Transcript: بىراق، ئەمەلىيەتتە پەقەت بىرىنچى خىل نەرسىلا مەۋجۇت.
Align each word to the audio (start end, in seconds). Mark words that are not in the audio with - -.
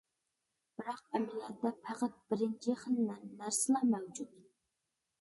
بىراق، 0.79 1.03
ئەمەلىيەتتە 1.17 1.73
پەقەت 1.85 2.17
بىرىنچى 2.33 2.77
خىل 2.87 2.99
نەرسىلا 3.13 3.87
مەۋجۇت. 3.95 4.39